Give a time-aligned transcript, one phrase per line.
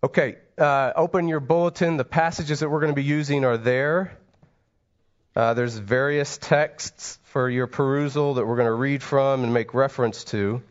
[0.00, 1.96] Okay, uh, open your bulletin.
[1.96, 4.16] The passages that we're going to be using are there.
[5.34, 9.74] Uh, there's various texts for your perusal that we're going to read from and make
[9.74, 10.62] reference to.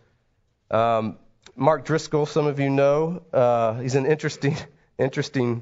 [0.71, 1.17] Um,
[1.57, 4.55] Mark Driscoll, some of you know, uh, he's an interesting,
[4.97, 5.61] interesting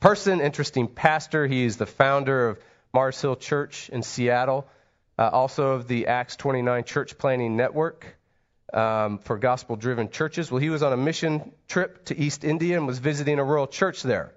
[0.00, 1.46] person, interesting pastor.
[1.46, 2.60] He is the founder of
[2.94, 4.66] Mars Hill Church in Seattle,
[5.18, 8.16] uh, also of the Acts 29 Church Planting Network
[8.72, 10.50] um, for gospel driven churches.
[10.50, 13.66] Well, he was on a mission trip to East India and was visiting a rural
[13.66, 14.32] church there.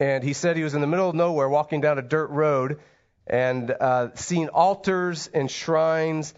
[0.00, 2.80] And he said he was in the middle of nowhere walking down a dirt road
[3.26, 6.34] and uh, seeing altars and shrines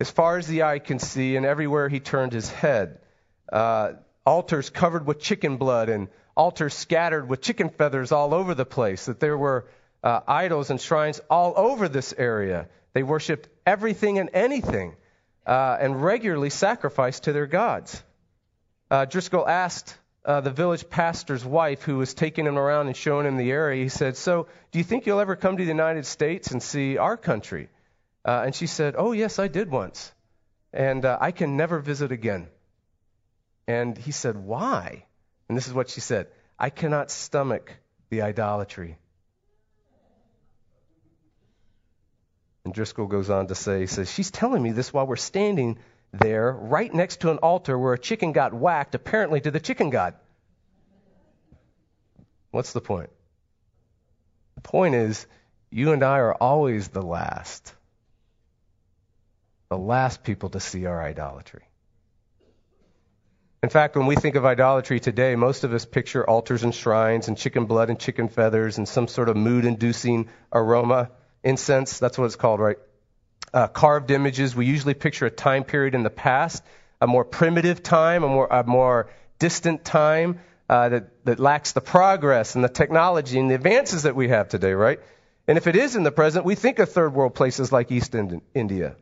[0.00, 3.00] as far as the eye can see, and everywhere he turned his head.
[3.52, 3.94] Uh,
[4.24, 9.06] altars covered with chicken blood and altars scattered with chicken feathers all over the place.
[9.06, 9.66] That there were
[10.04, 12.68] uh, idols and shrines all over this area.
[12.92, 14.94] They worshiped everything and anything
[15.48, 18.02] uh, and regularly sacrificed to their gods.
[18.90, 23.26] Uh, Driscoll asked uh, the village pastor's wife, who was taking him around and showing
[23.26, 26.04] him the area, he said, So, do you think you'll ever come to the United
[26.04, 27.70] States and see our country?
[28.26, 30.12] Uh, and she said, Oh, yes, I did once.
[30.70, 32.48] And uh, I can never visit again.
[33.66, 35.06] And he said, Why?
[35.48, 36.26] And this is what she said
[36.58, 37.72] I cannot stomach
[38.10, 38.98] the idolatry.
[42.68, 45.78] And Driscoll goes on to say, says, She's telling me this while we're standing
[46.12, 49.88] there right next to an altar where a chicken got whacked, apparently to the chicken
[49.88, 50.12] god.
[52.50, 53.08] What's the point?
[54.56, 55.26] The point is,
[55.70, 57.74] you and I are always the last.
[59.70, 61.64] The last people to see our idolatry.
[63.62, 67.28] In fact, when we think of idolatry today, most of us picture altars and shrines
[67.28, 72.18] and chicken blood and chicken feathers and some sort of mood inducing aroma incense, that's
[72.18, 72.76] what it's called, right?
[73.52, 74.54] Uh, carved images.
[74.54, 76.62] We usually picture a time period in the past,
[77.00, 79.08] a more primitive time, a more, a more
[79.38, 84.14] distant time uh, that, that lacks the progress and the technology and the advances that
[84.14, 85.00] we have today, right?
[85.46, 88.14] And if it is in the present, we think of third world places like East
[88.14, 88.96] India.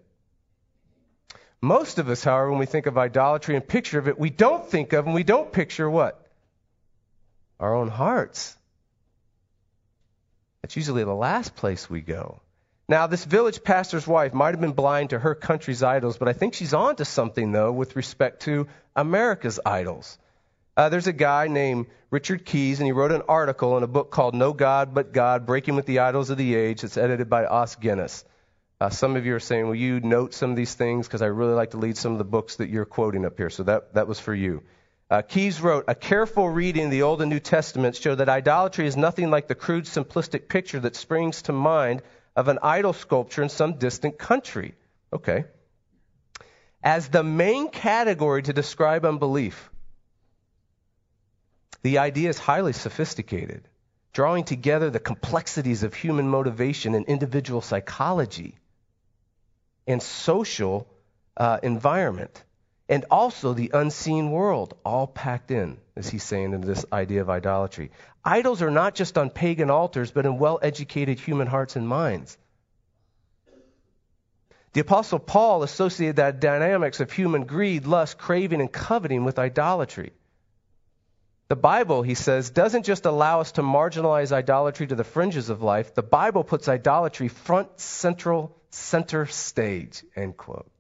[1.60, 4.68] Most of us, however, when we think of idolatry and picture of it, we don't
[4.68, 6.24] think of and we don't picture what?
[7.58, 8.56] Our own hearts.
[10.66, 12.40] That's usually the last place we go.
[12.88, 16.32] Now, this village pastor's wife might have been blind to her country's idols, but I
[16.32, 18.66] think she's on to something, though, with respect to
[18.96, 20.18] America's idols.
[20.76, 24.10] Uh, there's a guy named Richard Keyes, and he wrote an article in a book
[24.10, 26.82] called No God But God Breaking with the Idols of the Age.
[26.82, 28.24] It's edited by Os Guinness.
[28.80, 31.06] Uh, some of you are saying, Will you note some of these things?
[31.06, 33.50] Because I really like to lead some of the books that you're quoting up here.
[33.50, 34.64] So that, that was for you.
[35.08, 38.86] Uh, Keyes wrote, A careful reading of the Old and New Testaments show that idolatry
[38.86, 42.02] is nothing like the crude, simplistic picture that springs to mind
[42.34, 44.74] of an idol sculpture in some distant country.
[45.12, 45.44] Okay.
[46.82, 49.70] As the main category to describe unbelief,
[51.82, 53.68] the idea is highly sophisticated,
[54.12, 58.58] drawing together the complexities of human motivation and individual psychology
[59.86, 60.88] and social
[61.36, 62.42] uh, environment
[62.88, 67.30] and also the unseen world, all packed in, as he's saying, into this idea of
[67.30, 67.90] idolatry.
[68.24, 72.38] Idols are not just on pagan altars, but in well educated human hearts and minds.
[74.72, 80.12] The Apostle Paul associated that dynamics of human greed, lust, craving, and coveting with idolatry.
[81.48, 85.62] The Bible, he says, doesn't just allow us to marginalize idolatry to the fringes of
[85.62, 85.94] life.
[85.94, 90.70] The Bible puts idolatry front, central, center stage, end quote.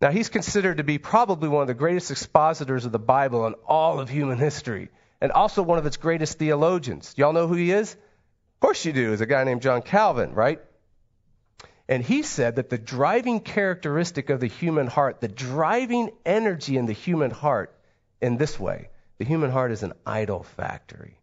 [0.00, 3.54] Now, he's considered to be probably one of the greatest expositors of the Bible in
[3.66, 4.90] all of human history,
[5.20, 7.14] and also one of its greatest theologians.
[7.16, 7.92] Y'all know who he is?
[7.92, 9.10] Of course you do.
[9.10, 10.60] He's a guy named John Calvin, right?
[11.88, 16.86] And he said that the driving characteristic of the human heart, the driving energy in
[16.86, 17.74] the human heart,
[18.20, 18.88] in this way
[19.18, 21.18] the human heart is an idol factory.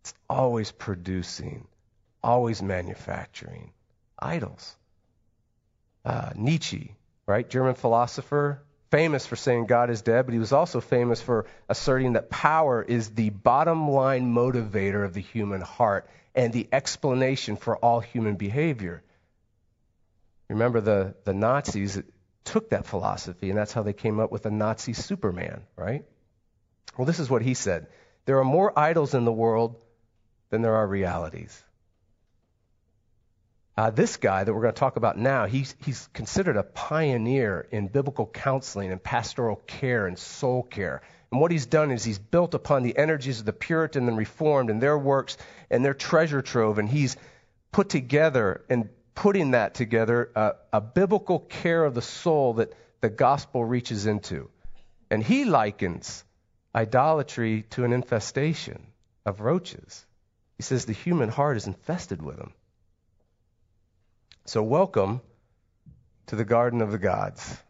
[0.00, 1.68] It's always producing,
[2.22, 3.72] always manufacturing
[4.18, 4.76] idols.
[6.04, 6.96] Uh, Nietzsche
[7.26, 7.48] right?
[7.48, 12.14] German philosopher, famous for saying God is dead, but he was also famous for asserting
[12.14, 17.76] that power is the bottom line motivator of the human heart and the explanation for
[17.76, 19.02] all human behavior.
[20.48, 22.00] Remember, the, the Nazis
[22.44, 26.04] took that philosophy, and that's how they came up with the Nazi Superman, right?
[26.96, 27.86] Well, this is what he said
[28.26, 29.76] There are more idols in the world
[30.50, 31.62] than there are realities.
[33.74, 37.66] Uh, this guy that we're going to talk about now, he's, he's considered a pioneer
[37.70, 41.00] in biblical counseling and pastoral care and soul care.
[41.30, 44.68] And what he's done is he's built upon the energies of the Puritan and Reformed
[44.68, 45.38] and their works
[45.70, 47.16] and their treasure trove, and he's
[47.70, 53.08] put together and putting that together uh, a biblical care of the soul that the
[53.08, 54.50] gospel reaches into.
[55.10, 56.24] And he likens
[56.74, 58.86] idolatry to an infestation
[59.24, 60.04] of roaches.
[60.58, 62.52] He says the human heart is infested with them.
[64.44, 65.20] So, welcome
[66.26, 67.62] to the Garden of the Gods.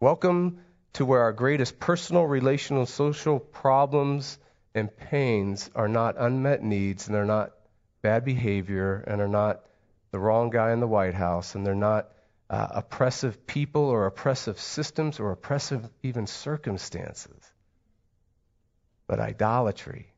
[0.00, 0.60] Welcome
[0.94, 4.38] to where our greatest personal, relational, social problems
[4.74, 7.52] and pains are not unmet needs and they're not
[8.00, 9.60] bad behavior and are not
[10.10, 12.08] the wrong guy in the White House and they're not
[12.48, 17.52] uh, oppressive people or oppressive systems or oppressive even circumstances,
[19.06, 20.14] but idolatry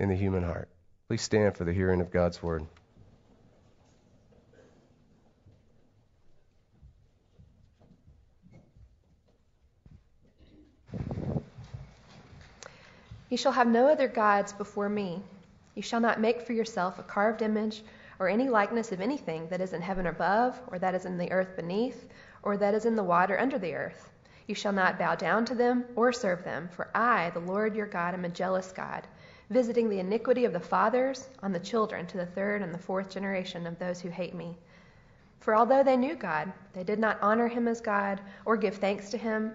[0.00, 0.70] in the human heart.
[1.08, 2.64] Please stand for the hearing of God's word.
[13.28, 15.22] You shall have no other gods before me.
[15.74, 17.82] You shall not make for yourself a carved image
[18.18, 21.32] or any likeness of anything that is in heaven above, or that is in the
[21.32, 22.08] earth beneath,
[22.42, 24.12] or that is in the water under the earth.
[24.46, 27.86] You shall not bow down to them or serve them, for I, the Lord your
[27.86, 29.06] God, am a jealous God,
[29.50, 33.08] visiting the iniquity of the fathers on the children to the third and the fourth
[33.08, 34.56] generation of those who hate me.
[35.40, 39.10] For although they knew God, they did not honor him as God or give thanks
[39.10, 39.54] to him,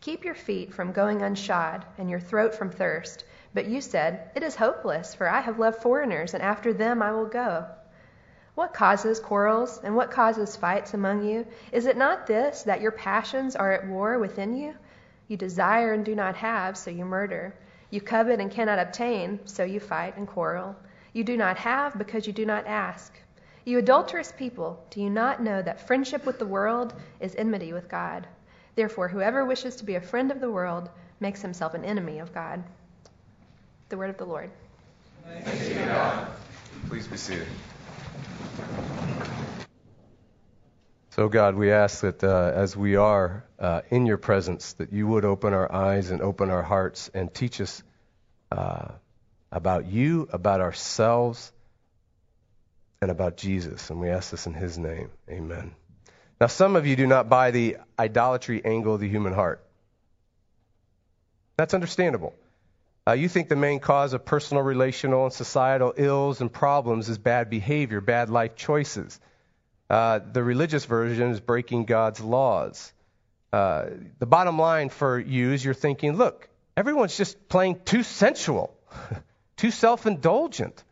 [0.00, 3.24] Keep your feet from going unshod, and your throat from thirst.
[3.52, 7.10] But you said, It is hopeless, for I have loved foreigners, and after them I
[7.10, 7.66] will go.
[8.54, 11.46] What causes quarrels and what causes fights among you?
[11.72, 14.74] Is it not this, that your passions are at war within you?
[15.26, 17.54] You desire and do not have, so you murder.
[17.90, 20.76] You covet and cannot obtain, so you fight and quarrel.
[21.12, 23.12] You do not have because you do not ask.
[23.64, 27.88] You adulterous people, do you not know that friendship with the world is enmity with
[27.88, 28.26] God?
[28.78, 30.88] Therefore, whoever wishes to be a friend of the world
[31.18, 32.62] makes himself an enemy of God.
[33.88, 34.52] The word of the Lord.
[36.86, 37.48] Please be seated.
[41.10, 45.08] So, God, we ask that uh, as we are uh, in your presence, that you
[45.08, 47.82] would open our eyes and open our hearts and teach us
[48.52, 48.92] uh,
[49.50, 51.52] about you, about ourselves,
[53.02, 53.90] and about Jesus.
[53.90, 55.10] And we ask this in his name.
[55.28, 55.74] Amen.
[56.40, 59.64] Now, some of you do not buy the idolatry angle of the human heart.
[61.56, 62.34] That's understandable.
[63.06, 67.18] Uh, you think the main cause of personal, relational, and societal ills and problems is
[67.18, 69.18] bad behavior, bad life choices.
[69.90, 72.92] Uh, the religious version is breaking God's laws.
[73.52, 73.86] Uh,
[74.18, 78.76] the bottom line for you is you're thinking, look, everyone's just playing too sensual,
[79.56, 80.84] too self indulgent,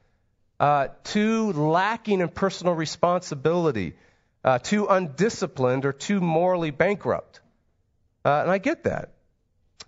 [0.58, 3.94] uh, too lacking in personal responsibility,
[4.46, 7.40] uh, too undisciplined, or too morally bankrupt.
[8.25, 9.10] Uh, and I get that.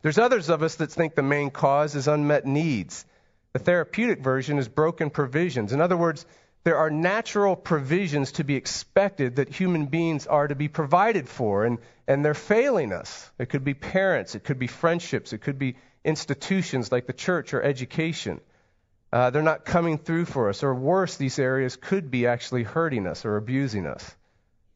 [0.03, 3.07] There's others of us that think the main cause is unmet needs.
[3.53, 5.73] The therapeutic version is broken provisions.
[5.73, 6.27] In other words,
[6.65, 11.65] there are natural provisions to be expected that human beings are to be provided for,
[11.65, 13.31] and, and they're failing us.
[13.39, 17.55] It could be parents, it could be friendships, it could be institutions like the church
[17.55, 18.41] or education.
[19.13, 23.07] Uh, they're not coming through for us, or worse, these areas could be actually hurting
[23.07, 24.15] us or abusing us.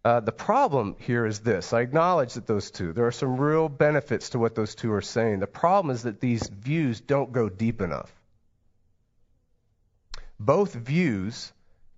[0.04, 1.72] Uh, the problem here is this.
[1.72, 5.02] I acknowledge that those two, there are some real benefits to what those two are
[5.02, 5.38] saying.
[5.38, 8.12] The problem is that these views don't go deep enough.
[10.40, 11.52] Both views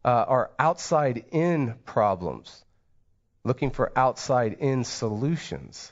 [0.04, 2.62] uh, are outside in problems,
[3.42, 5.90] looking for outside in solutions.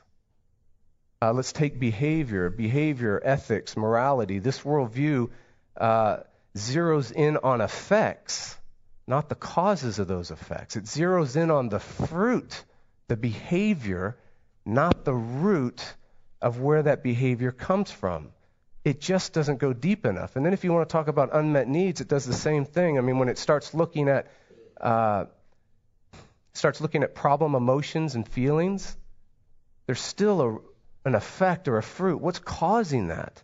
[1.23, 4.39] Uh, let's take behavior, behavior, ethics, morality.
[4.39, 5.31] This worldview
[5.79, 6.19] uh,
[6.55, 8.59] zeroes in on effects
[9.13, 10.75] not the causes of those effects.
[10.75, 12.65] It zeroes in on the fruit,
[13.09, 14.17] the behavior,
[14.65, 15.85] not the root
[16.41, 18.31] of where that behavior comes from.
[18.87, 20.37] It just doesn't go deep enough.
[20.37, 22.97] And then if you want to talk about unmet needs, it does the same thing.
[22.97, 24.29] I mean, when it starts looking at
[24.81, 25.27] uh,
[26.55, 28.97] starts looking at problem emotions and feelings,
[29.85, 32.19] there's still a, an effect or a fruit.
[32.19, 33.43] What's causing that?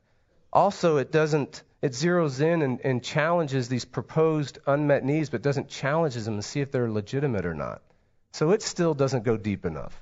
[0.51, 5.69] Also, it doesn't it zeroes in and, and challenges these proposed unmet needs, but doesn't
[5.69, 7.83] challenge them to see if they're legitimate or not.
[8.33, 10.01] So it still doesn't go deep enough.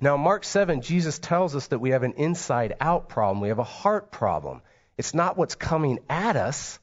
[0.00, 3.40] Now, Mark 7, Jesus tells us that we have an inside out problem.
[3.40, 4.62] We have a heart problem.
[4.98, 6.78] It's not what's coming at us,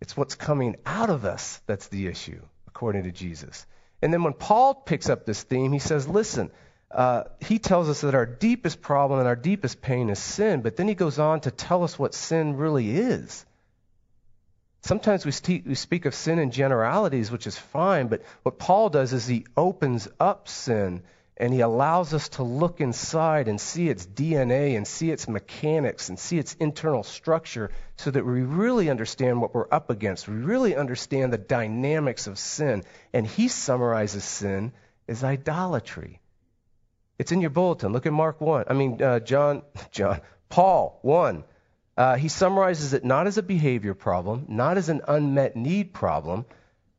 [0.00, 3.66] it's what's coming out of us that's the issue, according to Jesus.
[4.02, 6.50] And then when Paul picks up this theme, he says, listen,
[6.94, 10.76] uh, he tells us that our deepest problem and our deepest pain is sin, but
[10.76, 13.44] then he goes on to tell us what sin really is.
[14.82, 18.90] Sometimes we, st- we speak of sin in generalities, which is fine, but what Paul
[18.90, 21.02] does is he opens up sin
[21.36, 26.10] and he allows us to look inside and see its DNA and see its mechanics
[26.10, 30.28] and see its internal structure so that we really understand what we're up against.
[30.28, 32.84] We really understand the dynamics of sin.
[33.12, 34.72] And he summarizes sin
[35.08, 36.20] as idolatry.
[37.18, 37.92] It's in your bulletin.
[37.92, 38.64] Look at Mark 1.
[38.68, 41.44] I mean, uh, John, John, Paul 1.
[41.96, 46.44] Uh, he summarizes it not as a behavior problem, not as an unmet need problem,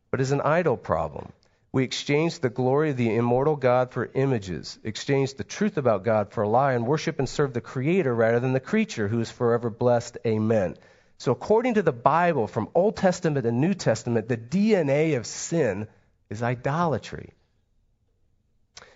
[0.10, 1.34] but as an idol problem.
[1.74, 6.32] We exchange the glory of the immortal God for images, exchange the truth about God
[6.32, 9.30] for a lie, and worship and serve the Creator rather than the creature who is
[9.30, 10.18] forever blessed.
[10.26, 10.78] Amen.
[11.18, 15.90] So, according to the Bible, from Old Testament and New Testament, the DNA of sin
[16.30, 17.34] is idolatry.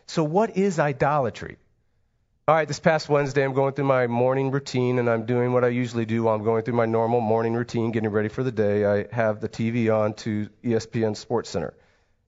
[0.10, 1.58] So, what is idolatry?
[2.48, 5.64] All right, this past Wednesday, I'm going through my morning routine, and I'm doing what
[5.64, 8.52] I usually do while I'm going through my normal morning routine, getting ready for the
[8.52, 8.86] day.
[8.88, 11.76] I have the TV on to ESPN Sports Center.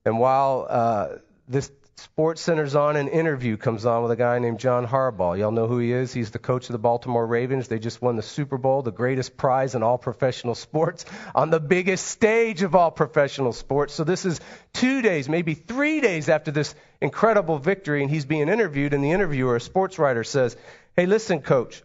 [0.04, 1.08] And while uh,
[1.48, 5.38] this Sports Center's on, an interview comes on with a guy named John Harbaugh.
[5.38, 6.12] Y'all know who he is?
[6.12, 7.68] He's the coach of the Baltimore Ravens.
[7.68, 11.60] They just won the Super Bowl, the greatest prize in all professional sports, on the
[11.60, 13.94] biggest stage of all professional sports.
[13.94, 14.40] So this is
[14.72, 18.94] two days, maybe three days after this incredible victory, and he's being interviewed.
[18.94, 20.56] And the interviewer, a sports writer, says,
[20.96, 21.82] Hey, listen, coach.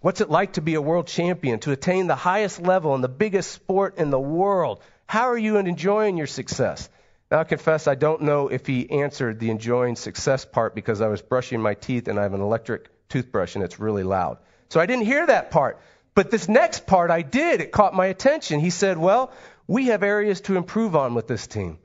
[0.00, 3.08] What's it like to be a world champion, to attain the highest level in the
[3.08, 4.82] biggest sport in the world?
[5.06, 6.88] How are you enjoying your success?
[7.32, 11.08] Now, I confess I don't know if he answered the enjoying success part because I
[11.08, 14.36] was brushing my teeth and I have an electric toothbrush and it's really loud.
[14.68, 15.80] So I didn't hear that part.
[16.14, 17.62] But this next part I did.
[17.62, 18.60] It caught my attention.
[18.60, 19.32] He said, Well,
[19.66, 21.78] we have areas to improve on with this team.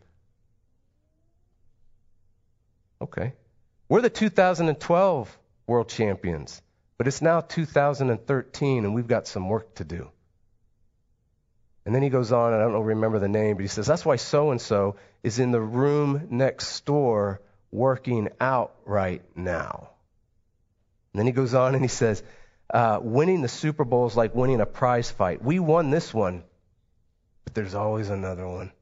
[3.01, 3.32] Okay.
[3.88, 6.62] We're the 2012 world champions,
[6.98, 10.12] but it's now 2013 and we've got some work to do.
[11.88, 14.03] And then he goes on, and I don't remember the name, but he says, That's
[14.03, 17.39] why so and so is in the room next door
[17.72, 19.91] working out right now.
[21.13, 22.22] And then he goes on and he says,
[22.74, 25.41] uh, Winning the Super Bowl is like winning a prize fight.
[25.41, 26.44] We won this one,
[27.46, 28.74] but there's always another one.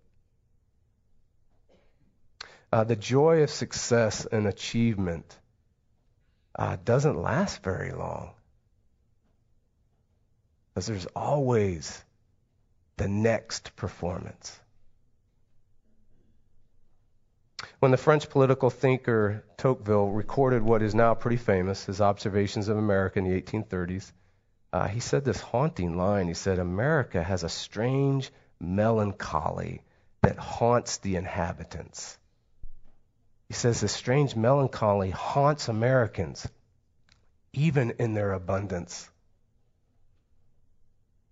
[2.74, 5.38] Uh, the joy of success and achievement
[6.58, 8.32] uh, doesn't last very long.
[10.74, 12.04] Because there's always
[12.98, 14.60] the next performance.
[17.80, 22.78] When the French political thinker Tocqueville recorded what is now pretty famous, his observations of
[22.78, 24.12] America in the 1830s,
[24.72, 26.28] uh, he said this haunting line.
[26.28, 29.82] He said, America has a strange melancholy
[30.22, 32.18] that haunts the inhabitants.
[33.48, 36.48] He says this strange melancholy haunts Americans,
[37.54, 39.10] even in their abundance.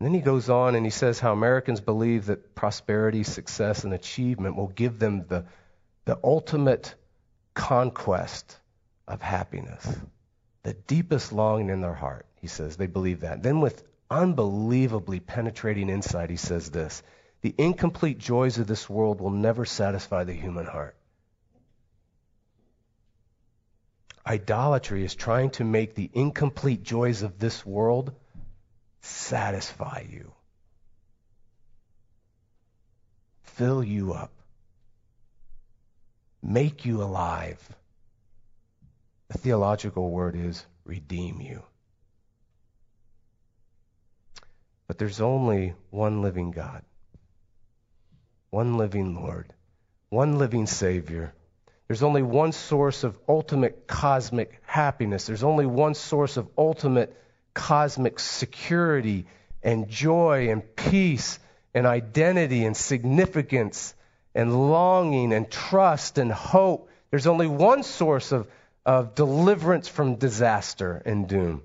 [0.03, 3.93] And then he goes on and he says how Americans believe that prosperity, success, and
[3.93, 5.45] achievement will give them the,
[6.03, 6.93] the ultimate
[7.53, 8.57] conquest
[9.07, 9.87] of happiness.
[10.63, 13.43] The deepest longing in their heart, he says, they believe that.
[13.43, 13.81] Then, with
[14.11, 17.01] unbelievably penetrating insight, he says this
[17.39, 20.97] The incomplete joys of this world will never satisfy the human heart.
[24.27, 28.11] Idolatry is trying to make the incomplete joys of this world
[29.03, 30.31] satisfy you,
[33.43, 34.31] fill you up,
[36.41, 37.59] make you alive.
[39.27, 41.63] The theological word is redeem you.
[44.87, 46.83] But there's only one living God,
[48.49, 49.53] one living Lord,
[50.09, 51.33] one living Savior.
[51.87, 55.25] There's only one source of ultimate cosmic happiness.
[55.25, 57.17] There's only one source of ultimate
[57.53, 59.25] cosmic security
[59.61, 61.39] and joy and peace
[61.73, 63.95] and identity and significance
[64.35, 66.89] and longing and trust and hope.
[67.11, 68.47] There's only one source of,
[68.85, 71.61] of deliverance from disaster and doom.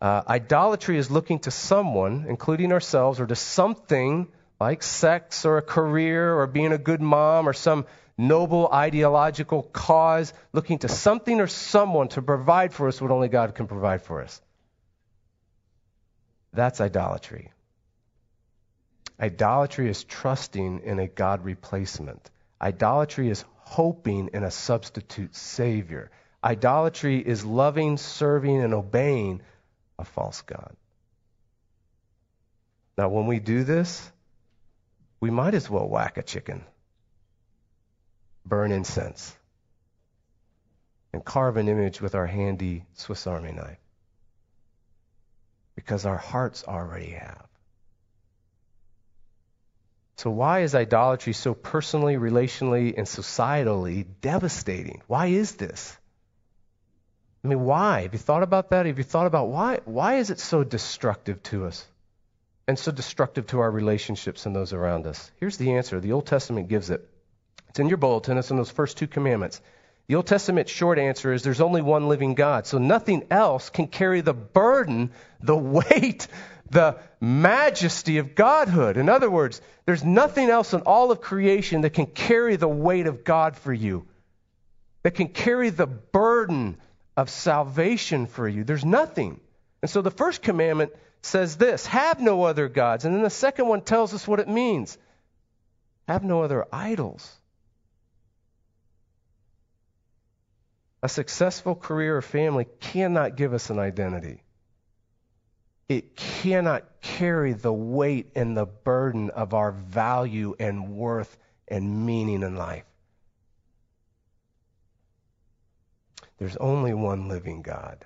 [0.00, 4.28] Uh, idolatry is looking to someone, including ourselves, or to something
[4.60, 7.86] like sex or a career or being a good mom or some
[8.18, 13.54] noble ideological cause, looking to something or someone to provide for us what only God
[13.54, 14.40] can provide for us.
[16.56, 17.52] That's idolatry.
[19.20, 22.30] Idolatry is trusting in a God replacement.
[22.60, 26.10] Idolatry is hoping in a substitute Savior.
[26.42, 29.42] Idolatry is loving, serving, and obeying
[29.98, 30.74] a false God.
[32.96, 34.10] Now, when we do this,
[35.20, 36.64] we might as well whack a chicken,
[38.46, 39.36] burn incense,
[41.12, 43.78] and carve an image with our handy Swiss Army knife.
[45.76, 47.46] Because our hearts already have.
[50.16, 55.02] So, why is idolatry so personally, relationally, and societally devastating?
[55.06, 55.96] Why is this?
[57.44, 58.02] I mean, why?
[58.02, 58.86] Have you thought about that?
[58.86, 59.80] Have you thought about why?
[59.84, 61.86] Why is it so destructive to us
[62.66, 65.30] and so destructive to our relationships and those around us?
[65.38, 66.00] Here's the answer.
[66.00, 67.08] The Old Testament gives it.
[67.68, 68.38] It's in your bulletin.
[68.38, 69.60] It's in those first two commandments.
[70.08, 72.66] The Old Testament short answer is there's only one living God.
[72.66, 75.10] So nothing else can carry the burden,
[75.40, 76.28] the weight,
[76.70, 78.96] the majesty of Godhood.
[78.96, 83.06] In other words, there's nothing else in all of creation that can carry the weight
[83.06, 84.06] of God for you,
[85.02, 86.76] that can carry the burden
[87.16, 88.62] of salvation for you.
[88.62, 89.40] There's nothing.
[89.82, 93.04] And so the first commandment says this have no other gods.
[93.04, 94.96] And then the second one tells us what it means
[96.06, 97.28] have no other idols.
[101.06, 104.42] A successful career or family cannot give us an identity.
[105.88, 112.42] It cannot carry the weight and the burden of our value and worth and meaning
[112.42, 112.82] in life.
[116.38, 118.04] There's only one living God.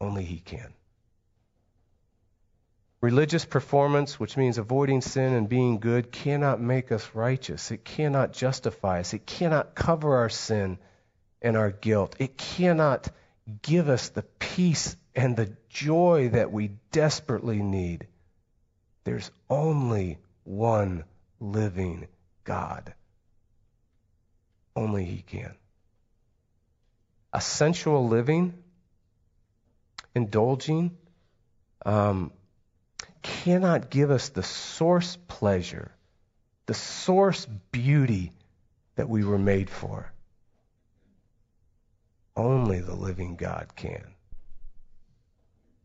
[0.00, 0.74] Only He can.
[3.00, 7.70] Religious performance, which means avoiding sin and being good, cannot make us righteous.
[7.70, 9.14] It cannot justify us.
[9.14, 10.80] It cannot cover our sin
[11.42, 12.16] and our guilt.
[12.18, 13.08] It cannot
[13.62, 18.06] give us the peace and the joy that we desperately need.
[19.04, 21.04] There's only one
[21.40, 22.06] living
[22.44, 22.94] God.
[24.76, 25.54] Only He can
[27.32, 28.54] a sensual living,
[30.14, 30.96] indulging,
[31.86, 32.32] um,
[33.22, 35.92] cannot give us the source pleasure,
[36.66, 38.32] the source beauty
[38.96, 40.12] that we were made for.
[42.36, 44.14] Only the living God can.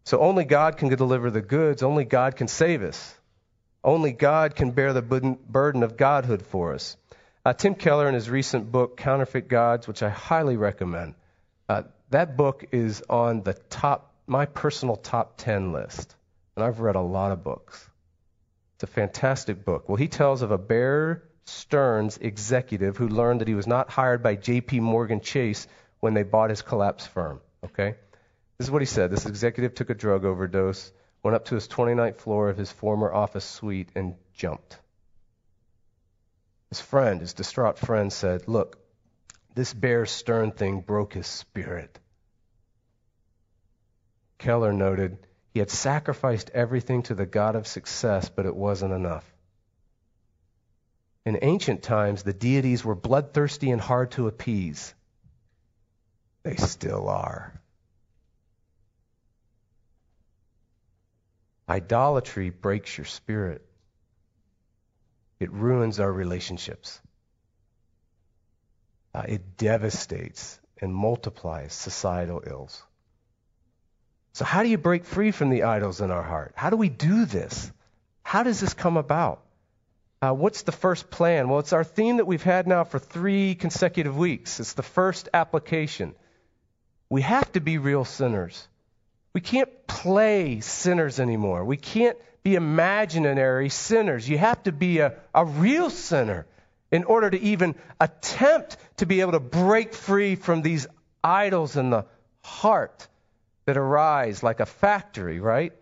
[0.06, 3.16] So only God can deliver the goods, only God can save us.
[3.84, 6.98] Only God can bear the burden of godhood for us.
[7.46, 11.14] Uh, Tim Keller, in his recent book, Counterfeit Gods, which I highly recommend,
[11.70, 16.16] uh, that book is on the top, my personal top 10 list.
[16.56, 17.88] And I've read a lot of books.
[18.76, 19.88] It's a fantastic book.
[19.88, 24.24] Well, he tells of a Bear Stearns executive who learned that he was not hired
[24.24, 24.80] by J.P.
[24.80, 25.68] Morgan Chase
[26.06, 27.42] when they bought his collapsed firm.
[27.64, 27.96] Okay?
[28.60, 29.10] This is what he said.
[29.10, 30.92] This executive took a drug overdose,
[31.24, 34.78] went up to his 29th floor of his former office suite, and jumped.
[36.70, 38.78] His friend, his distraught friend, said, Look,
[39.56, 41.98] this Bear Stearns thing broke his spirit.
[44.38, 45.18] Keller noted
[45.56, 49.26] he had sacrificed everything to the God of success, but it wasn't enough.
[51.26, 54.94] In ancient times, the deities were bloodthirsty and hard to appease.
[56.46, 57.52] They still are.
[61.68, 63.66] Idolatry breaks your spirit.
[65.42, 67.02] It ruins our relationships
[69.16, 72.84] uh, it devastates and multiplies societal ills.
[74.34, 76.52] So, how do you break free from the idols in our heart?
[76.56, 77.72] How do we do this?
[78.24, 79.42] How does this come about?
[80.22, 81.48] Uh, what's the first plan?
[81.48, 84.60] Well, it's our theme that we've had now for three consecutive weeks.
[84.60, 86.14] It's the first application.
[87.10, 88.68] We have to be real sinners.
[89.34, 91.66] We can't play sinners anymore.
[91.66, 94.28] We can't be imaginary sinners.
[94.28, 96.46] You have to be a, a real sinner
[96.92, 100.88] in order to even attempt to be able to break free from these
[101.24, 102.06] idols in the
[102.44, 103.08] heart
[103.66, 105.74] that arise like a factory, right?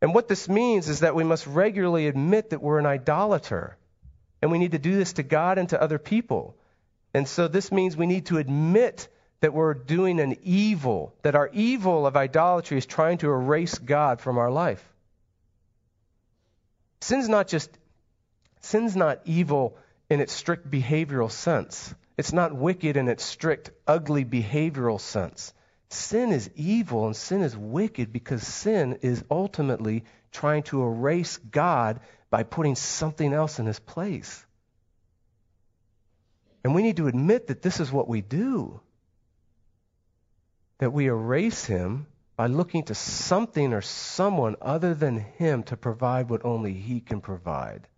[0.00, 3.76] And what this means is that we must regularly admit that we're an idolater.
[4.40, 6.56] And we need to do this to God and to other people.
[7.12, 9.08] And so this means we need to admit
[9.40, 14.20] that we're doing an evil, that our evil of idolatry is trying to erase God
[14.20, 14.82] from our life.
[17.00, 17.70] Sin's not just
[18.60, 19.76] sin's not evil
[20.08, 21.94] in its strict behavioral sense.
[22.16, 25.52] It's not wicked in its strict, ugly behavioral sense.
[25.90, 32.00] Sin is evil and sin is wicked because sin is ultimately trying to erase God
[32.30, 34.44] by putting something else in his place.
[36.64, 38.80] And we need to admit that this is what we do.
[40.78, 46.28] That we erase him by looking to something or someone other than him to provide
[46.28, 47.88] what only he can provide.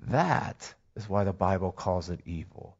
[0.00, 2.76] That is why the Bible calls it evil.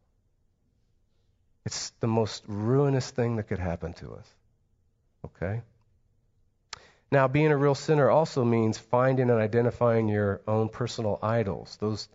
[1.64, 4.35] It's the most ruinous thing that could happen to us.
[5.25, 5.62] Okay?
[7.11, 12.09] Now, being a real sinner also means finding and identifying your own personal idols, those,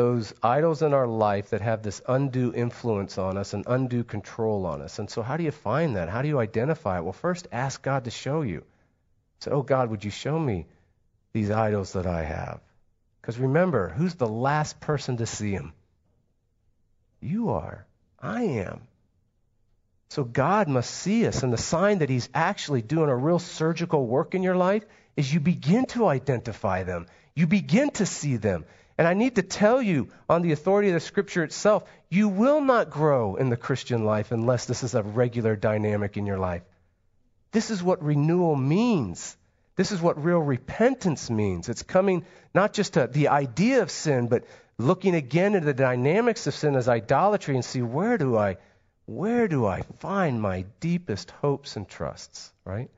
[0.00, 4.64] those idols in our life that have this undue influence on us and undue control
[4.64, 4.98] on us.
[4.98, 6.08] And so, how do you find that?
[6.08, 7.02] How do you identify it?
[7.02, 8.64] Well, first, ask God to show you.
[9.40, 10.64] Say, Oh, God, would you show me
[11.34, 12.60] these idols that I have?
[13.20, 15.74] Because remember, who's the last person to see them?
[17.20, 17.84] You are.
[18.18, 18.80] I am.
[20.08, 21.42] So God must see us.
[21.42, 25.32] And the sign that He's actually doing a real surgical work in your life is
[25.34, 27.04] you begin to identify them.
[27.34, 28.64] You begin to see them.
[29.00, 32.60] And I need to tell you, on the authority of the Scripture itself, you will
[32.60, 36.60] not grow in the Christian life unless this is a regular dynamic in your life.
[37.50, 39.38] This is what renewal means.
[39.76, 41.70] This is what real repentance means.
[41.70, 44.44] It's coming not just to the idea of sin, but
[44.76, 48.58] looking again into the dynamics of sin as idolatry and see where do I
[49.06, 52.90] where do I find my deepest hopes and trusts, right?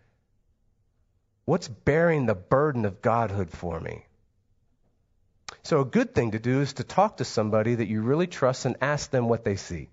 [1.45, 4.05] What's bearing the burden of godhood for me?
[5.65, 8.65] So, a good thing to do is to talk to somebody that you really trust
[8.67, 9.89] and ask them what they see.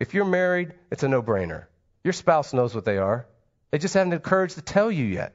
[0.00, 1.66] If you're married, it's a no brainer.
[2.02, 3.26] Your spouse knows what they are.
[3.70, 5.32] They just haven't the courage to tell you yet.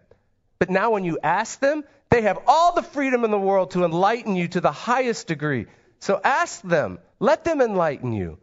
[0.59, 3.85] But now, when you ask them, they have all the freedom in the world to
[3.85, 5.67] enlighten you to the highest degree.
[5.99, 8.37] So, ask them, let them enlighten you,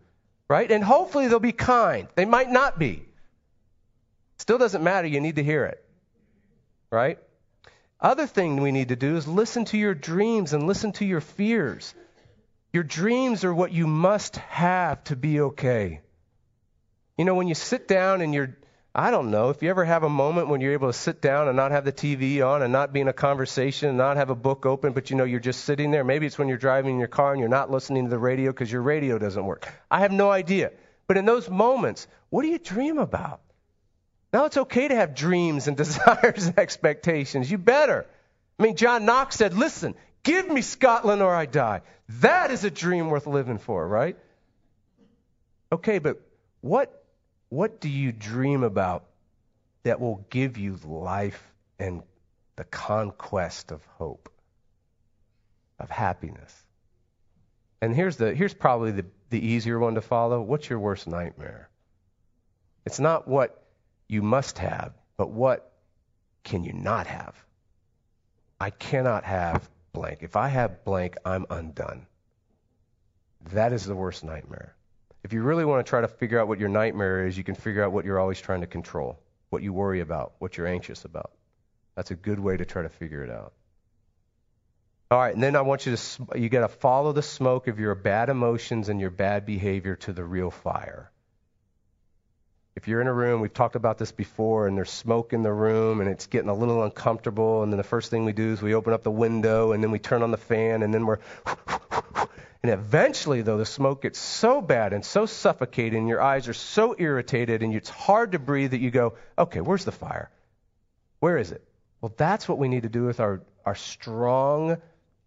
[0.48, 0.70] right?
[0.70, 2.08] And hopefully, they'll be kind.
[2.14, 3.04] They might not be.
[4.38, 5.06] Still doesn't matter.
[5.06, 5.84] You need to hear it,
[6.90, 7.18] right?
[8.00, 11.20] Other thing we need to do is listen to your dreams and listen to your
[11.20, 11.94] fears.
[12.72, 16.02] Your dreams are what you must have to be okay.
[17.16, 18.54] You know, when you sit down and you're,
[18.94, 21.48] I don't know, if you ever have a moment when you're able to sit down
[21.48, 24.28] and not have the TV on and not be in a conversation and not have
[24.28, 26.04] a book open, but you know you're just sitting there.
[26.04, 28.52] Maybe it's when you're driving in your car and you're not listening to the radio
[28.52, 29.72] because your radio doesn't work.
[29.90, 30.72] I have no idea.
[31.06, 33.40] But in those moments, what do you dream about?
[34.36, 37.50] Now it's okay to have dreams and desires and expectations.
[37.50, 38.04] You better.
[38.58, 39.94] I mean, John Knox said, listen,
[40.24, 41.80] give me Scotland or I die.
[42.20, 44.14] That is a dream worth living for, right?
[45.72, 46.20] Okay, but
[46.60, 47.02] what,
[47.48, 49.06] what do you dream about
[49.84, 51.42] that will give you life
[51.78, 52.02] and
[52.56, 54.30] the conquest of hope,
[55.78, 56.54] of happiness?
[57.80, 60.42] And here's, the, here's probably the, the easier one to follow.
[60.42, 61.70] What's your worst nightmare?
[62.84, 63.62] It's not what
[64.08, 65.72] you must have, but what
[66.44, 67.34] can you not have?
[68.60, 70.18] I cannot have blank.
[70.22, 72.06] If I have blank, I'm undone.
[73.52, 74.74] That is the worst nightmare.
[75.24, 77.54] If you really want to try to figure out what your nightmare is, you can
[77.54, 79.18] figure out what you're always trying to control,
[79.50, 81.32] what you worry about, what you're anxious about.
[81.96, 83.52] That's a good way to try to figure it out.
[85.10, 87.78] All right, and then I want you to you got to follow the smoke of
[87.78, 91.10] your bad emotions and your bad behavior to the real fire.
[92.76, 95.52] If you're in a room, we've talked about this before, and there's smoke in the
[95.52, 98.60] room, and it's getting a little uncomfortable, and then the first thing we do is
[98.60, 101.18] we open up the window, and then we turn on the fan, and then we're.
[102.62, 106.94] And eventually, though, the smoke gets so bad and so suffocating, your eyes are so
[106.98, 110.30] irritated, and it's hard to breathe that you go, okay, where's the fire?
[111.20, 111.66] Where is it?
[112.00, 114.76] Well, that's what we need to do with our, our strong,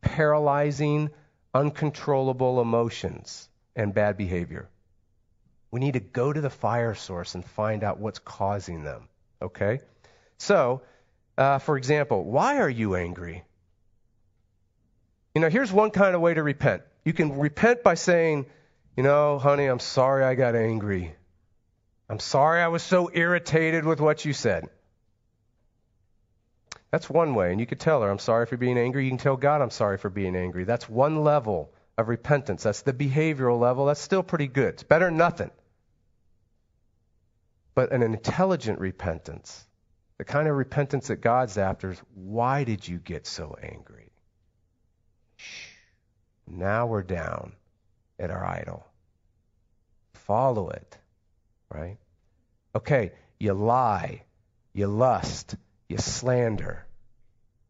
[0.02, 1.10] paralyzing,
[1.54, 4.70] uncontrollable emotions and bad behavior.
[5.72, 9.08] We need to go to the fire source and find out what's causing them.
[9.42, 9.80] Okay?
[10.38, 10.82] So,
[11.38, 13.44] uh, for example, why are you angry?
[15.36, 16.82] You know, here's one kind of way to repent.
[17.06, 18.48] You can repent by saying,
[18.98, 21.16] you know, honey, I'm sorry I got angry.
[22.10, 24.68] I'm sorry I was so irritated with what you said.
[26.92, 27.52] That's one way.
[27.52, 29.04] And you could tell her, I'm sorry for being angry.
[29.04, 30.64] You can tell God, I'm sorry for being angry.
[30.64, 32.64] That's one level of repentance.
[32.64, 33.86] That's the behavioral level.
[33.86, 34.74] That's still pretty good.
[34.74, 35.52] It's better than nothing
[37.80, 39.66] but an intelligent repentance.
[40.18, 44.12] The kind of repentance that God's after is why did you get so angry?
[45.38, 45.68] Shh.
[46.46, 47.54] Now we're down
[48.20, 48.86] at our idol.
[50.12, 50.98] Follow it,
[51.74, 51.96] right?
[52.76, 54.24] Okay, you lie,
[54.74, 55.56] you lust,
[55.88, 56.86] you slander.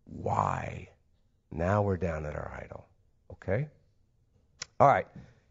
[0.05, 0.89] Why?
[1.51, 2.87] Now we're down at our idol.
[3.33, 3.67] Okay?
[4.79, 5.05] All right.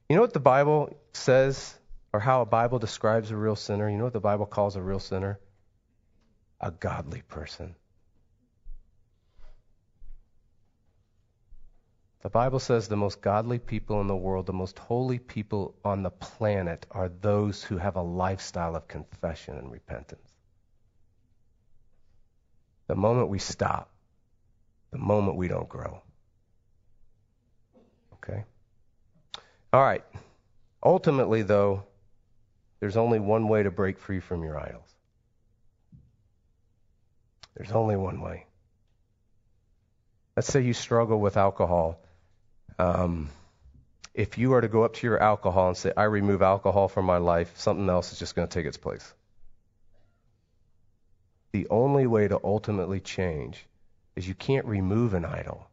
[0.08, 1.77] You know what the Bible says
[2.12, 3.88] or how a Bible describes a real sinner.
[3.88, 5.38] You know what the Bible calls a real sinner?
[6.60, 7.74] A godly person.
[12.22, 16.02] The Bible says the most godly people in the world, the most holy people on
[16.02, 20.28] the planet, are those who have a lifestyle of confession and repentance.
[22.88, 23.90] The moment we stop,
[24.90, 26.02] the moment we don't grow.
[28.14, 28.44] Okay?
[29.72, 30.04] All right.
[30.82, 31.84] Ultimately, though,
[32.80, 34.88] there's only one way to break free from your idols.
[37.56, 38.46] There's only one way.
[40.36, 42.00] Let's say you struggle with alcohol.
[42.78, 43.30] Um,
[44.14, 47.04] if you are to go up to your alcohol and say, I remove alcohol from
[47.04, 49.12] my life, something else is just going to take its place.
[51.52, 53.64] The only way to ultimately change
[54.14, 55.68] is you can't remove an idol,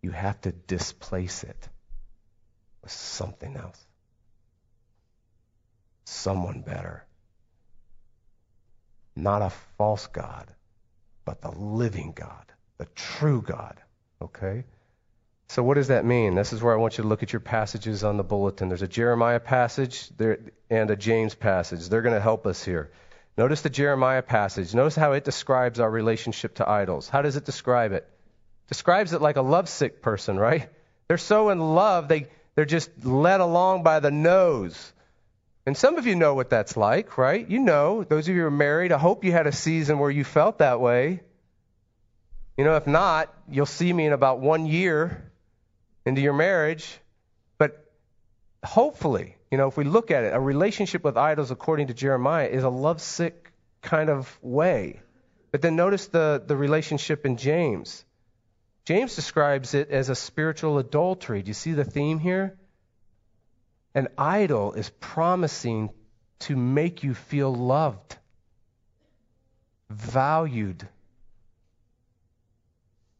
[0.00, 1.68] you have to displace it
[2.82, 3.86] with something else,
[6.04, 7.04] someone better.
[9.14, 10.46] Not a false God,
[11.24, 12.44] but the living God,
[12.78, 13.78] the true God.
[14.20, 14.64] Okay?
[15.48, 16.34] So, what does that mean?
[16.34, 18.68] This is where I want you to look at your passages on the bulletin.
[18.68, 20.38] There's a Jeremiah passage there,
[20.70, 21.88] and a James passage.
[21.88, 22.90] They're going to help us here.
[23.36, 24.74] Notice the Jeremiah passage.
[24.74, 27.08] Notice how it describes our relationship to idols.
[27.08, 28.08] How does it describe it?
[28.68, 30.68] Describes it like a lovesick person, right?
[31.08, 34.92] They're so in love, they, they're just led along by the nose.
[35.64, 37.48] And some of you know what that's like, right?
[37.48, 40.10] You know, those of you who are married, I hope you had a season where
[40.10, 41.20] you felt that way.
[42.56, 45.30] You know, if not, you'll see me in about one year
[46.04, 46.98] into your marriage.
[47.58, 47.92] But
[48.64, 52.48] hopefully, you know, if we look at it, a relationship with idols, according to Jeremiah,
[52.48, 55.00] is a lovesick kind of way.
[55.52, 58.04] But then notice the, the relationship in James.
[58.84, 61.42] James describes it as a spiritual adultery.
[61.42, 62.58] Do you see the theme here?
[63.94, 65.90] An idol is promising
[66.40, 68.16] to make you feel loved,
[69.90, 70.88] valued,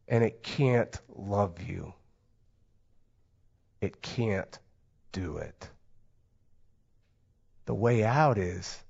[0.09, 1.93] and it can't love you.
[3.81, 4.59] It can't
[5.13, 5.69] do it.
[7.67, 8.83] The way out is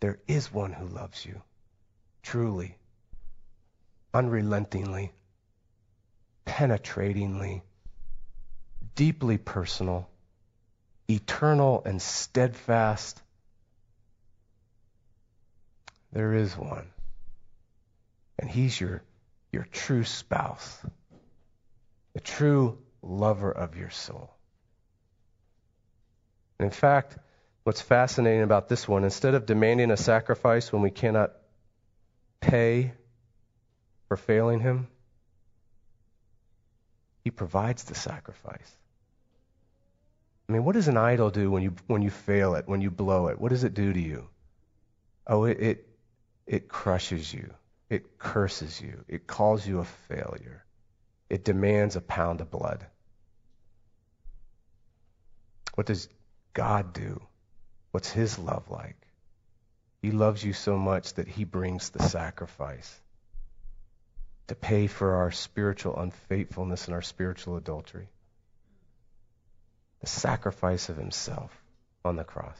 [0.00, 1.42] there is one who loves you,
[2.22, 2.76] truly,
[4.14, 5.12] unrelentingly,
[6.44, 7.62] penetratingly,
[8.94, 10.08] deeply personal,
[11.12, 13.20] eternal and steadfast.
[16.12, 16.86] There is one.
[18.38, 19.02] And he's your,
[19.52, 20.78] your true spouse,
[22.14, 24.30] the true lover of your soul.
[26.58, 27.16] And in fact,
[27.64, 31.32] what's fascinating about this one, instead of demanding a sacrifice when we cannot
[32.40, 32.92] pay
[34.08, 34.88] for failing Him,
[37.24, 38.76] He provides the sacrifice.
[40.52, 42.90] I mean, what does an idol do when you when you fail it, when you
[42.90, 43.40] blow it?
[43.40, 44.28] What does it do to you?
[45.26, 45.88] Oh, it it,
[46.46, 47.54] it crushes you.
[47.88, 49.02] It curses you.
[49.08, 50.62] It calls you a failure.
[51.30, 52.84] It demands a pound of blood.
[55.74, 56.10] What does
[56.52, 57.22] God do?
[57.92, 58.98] What's His love like?
[60.02, 63.00] He loves you so much that He brings the sacrifice
[64.48, 68.10] to pay for our spiritual unfaithfulness and our spiritual adultery.
[70.02, 71.50] The sacrifice of Himself
[72.04, 72.58] on the cross.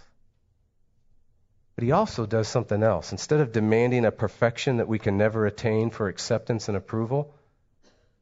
[1.77, 3.13] But He also does something else.
[3.13, 7.35] Instead of demanding a perfection that we can never attain for acceptance and approval,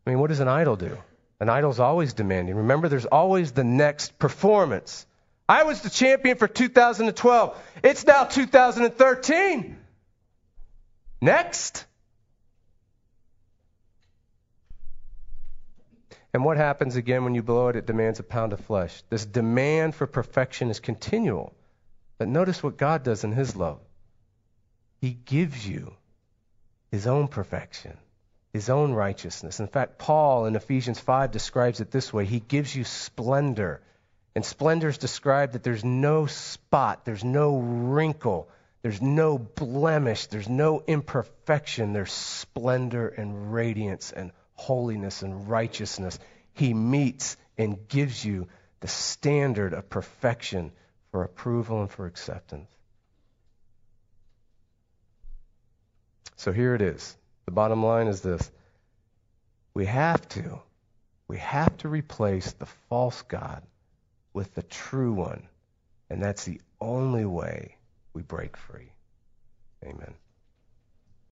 [0.06, 0.96] I mean, what does an idol do?
[1.40, 2.56] An idol's always demanding.
[2.56, 5.06] Remember, there's always the next performance.
[5.48, 7.58] I was the champion for 2012.
[7.82, 9.76] It's now 2013.
[11.20, 11.86] Next.
[16.32, 17.76] And what happens again when you blow it?
[17.76, 19.02] It demands a pound of flesh.
[19.10, 21.52] This demand for perfection is continual.
[22.18, 23.80] But notice what God does in His love
[25.00, 25.94] He gives you
[26.90, 27.96] His own perfection
[28.52, 29.60] his own righteousness.
[29.60, 33.80] In fact, Paul in Ephesians 5 describes it this way He gives you splendor.
[34.34, 38.48] And splendor is described that there's no spot, there's no wrinkle,
[38.82, 41.92] there's no blemish, there's no imperfection.
[41.92, 46.18] There's splendor and radiance and holiness and righteousness.
[46.52, 48.48] He meets and gives you
[48.80, 50.72] the standard of perfection
[51.10, 52.68] for approval and for acceptance.
[56.36, 57.16] So here it is.
[57.46, 58.50] The bottom line is this
[59.72, 60.60] we have to,
[61.26, 63.62] we have to replace the false God
[64.34, 65.48] with the true one.
[66.10, 67.76] And that's the only way
[68.12, 68.92] we break free.
[69.84, 70.14] Amen.